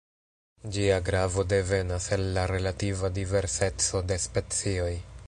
Ĝia 0.77 0.95
gravo 1.09 1.43
devenas 1.51 2.07
el 2.19 2.25
la 2.39 2.45
relativa 2.55 3.15
diverseco 3.19 4.03
de 4.13 4.19
specioj. 4.29 4.91